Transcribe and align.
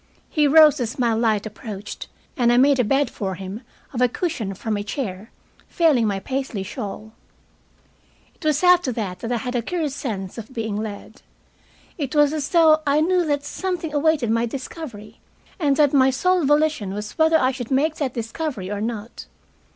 He 0.31 0.47
rose 0.47 0.79
as 0.79 0.97
my 0.97 1.13
light 1.13 1.45
approached, 1.45 2.07
and 2.35 2.51
I 2.51 2.57
made 2.57 2.79
a 2.79 2.83
bed 2.83 3.11
for 3.11 3.35
him 3.35 3.61
of 3.93 4.01
a 4.01 4.07
cushion 4.09 4.55
from 4.55 4.75
a 4.75 4.81
chair, 4.81 5.29
failing 5.67 6.07
my 6.07 6.19
Paisley 6.19 6.63
shawl. 6.63 7.11
It 8.33 8.43
was 8.43 8.63
after 8.63 8.91
that 8.93 9.19
that 9.19 9.31
I 9.31 9.37
had 9.37 9.53
the 9.53 9.61
curious 9.61 9.93
sense 9.93 10.39
of 10.39 10.51
being 10.55 10.75
led. 10.75 11.21
It 11.99 12.15
was 12.15 12.33
as 12.33 12.49
though 12.49 12.79
I 12.87 13.01
knew 13.01 13.23
that 13.27 13.43
something 13.45 13.93
awaited 13.93 14.31
my 14.31 14.47
discovery, 14.47 15.19
and 15.59 15.77
that 15.77 15.93
my 15.93 16.09
sole 16.09 16.45
volition 16.47 16.95
was 16.95 17.15
whether 17.19 17.37
I 17.37 17.51
should 17.51 17.69
make 17.69 17.97
that 17.97 18.15
discovery 18.15 18.71
or 18.71 18.81
not. 18.81 19.27